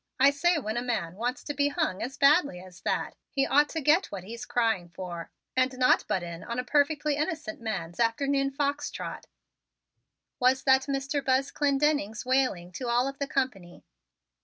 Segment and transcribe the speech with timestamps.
[0.19, 3.69] I say when a man wants to be hung as badly as that, he ought
[3.69, 7.99] to get what he's crying for, and not butt in on a perfectly innocent man's
[7.99, 9.27] afternoon fox trot,"
[10.39, 11.23] was that Mr.
[11.23, 13.83] Buzz Clendenning's wailing to all of the company.